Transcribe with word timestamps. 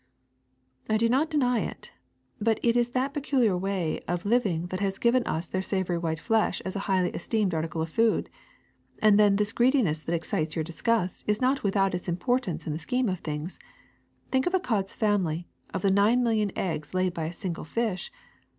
''*^I 0.89 0.97
do 0.97 1.07
not 1.07 1.29
deny 1.29 1.59
it, 1.59 1.91
but 2.39 2.59
it 2.63 2.75
is 2.75 2.89
that 2.89 3.13
particular 3.13 3.55
way 3.55 4.01
of 4.07 4.25
living 4.25 4.65
that 4.71 4.79
has 4.79 4.97
given 4.97 5.21
us 5.27 5.47
their 5.47 5.61
savory 5.61 5.99
white 5.99 6.19
flesh 6.19 6.59
as 6.61 6.75
a 6.75 6.79
highly 6.89 7.11
esteemed 7.11 7.53
article 7.53 7.83
of 7.83 7.89
food. 7.89 8.27
And 8.97 9.19
then 9.19 9.35
this 9.35 9.53
greediness 9.53 10.01
that 10.01 10.15
excites 10.15 10.55
your 10.55 10.63
disgust 10.63 11.23
is 11.27 11.39
not 11.39 11.61
without 11.61 11.93
its 11.93 12.09
importance 12.09 12.65
in 12.65 12.73
the 12.73 12.79
scheme 12.79 13.09
of 13.09 13.19
things. 13.19 13.59
Think 14.31 14.47
of 14.47 14.55
a 14.55 14.59
cod 14.59 14.89
's 14.89 14.93
family, 14.95 15.47
of 15.71 15.83
the 15.83 15.91
nine 15.91 16.23
million 16.23 16.51
eggs 16.57 16.95
laid 16.95 17.13
by 17.13 17.25
a 17.25 17.31
single 17.31 17.63
fish. 17.63 18.11